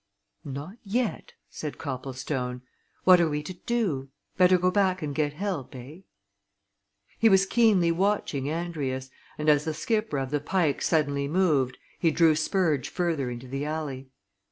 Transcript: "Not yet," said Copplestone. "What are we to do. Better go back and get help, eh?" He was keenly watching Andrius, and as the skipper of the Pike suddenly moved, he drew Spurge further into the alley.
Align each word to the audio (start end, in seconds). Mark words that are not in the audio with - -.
"Not 0.43 0.77
yet," 0.83 1.33
said 1.51 1.77
Copplestone. 1.77 2.63
"What 3.03 3.21
are 3.21 3.29
we 3.29 3.43
to 3.43 3.53
do. 3.53 4.09
Better 4.35 4.57
go 4.57 4.71
back 4.71 5.03
and 5.03 5.13
get 5.13 5.33
help, 5.33 5.75
eh?" 5.75 5.97
He 7.19 7.29
was 7.29 7.45
keenly 7.45 7.91
watching 7.91 8.45
Andrius, 8.49 9.11
and 9.37 9.47
as 9.47 9.63
the 9.65 9.75
skipper 9.75 10.17
of 10.17 10.31
the 10.31 10.39
Pike 10.41 10.81
suddenly 10.81 11.27
moved, 11.27 11.77
he 11.99 12.09
drew 12.09 12.33
Spurge 12.35 12.89
further 12.89 13.29
into 13.29 13.47
the 13.47 13.63
alley. 13.63 14.09